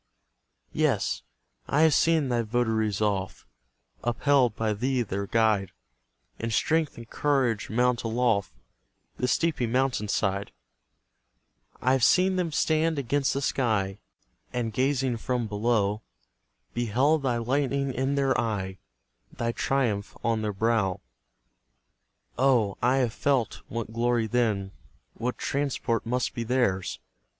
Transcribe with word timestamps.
Yes, 0.73 1.21
I 1.67 1.81
have 1.83 1.93
seen 1.93 2.29
thy 2.29 2.41
votaries 2.41 3.01
oft, 3.01 3.45
Upheld 4.03 4.55
by 4.55 4.73
thee 4.73 5.03
their 5.03 5.27
guide, 5.27 5.73
In 6.39 6.49
strength 6.49 6.97
and 6.97 7.07
courage 7.07 7.69
mount 7.69 8.01
aloft 8.03 8.51
The 9.17 9.27
steepy 9.27 9.67
mountain 9.67 10.07
side; 10.07 10.53
I've 11.83 12.03
seen 12.03 12.35
them 12.35 12.51
stand 12.51 12.97
against 12.97 13.35
the 13.35 13.43
sky, 13.43 13.99
And 14.51 14.73
gazing 14.73 15.17
from 15.17 15.45
below, 15.45 16.01
Beheld 16.73 17.21
thy 17.21 17.37
lightning 17.37 17.93
in 17.93 18.15
their 18.15 18.35
eye 18.41 18.79
Thy 19.31 19.51
triumph 19.51 20.17
on 20.23 20.41
their 20.41 20.51
brow. 20.51 20.99
Oh, 22.39 22.75
I 22.81 22.95
have 22.95 23.13
felt 23.13 23.61
what 23.67 23.93
glory 23.93 24.25
then, 24.25 24.71
What 25.13 25.37
transport 25.37 26.07
must 26.07 26.33
be 26.33 26.43
theirs! 26.43 26.97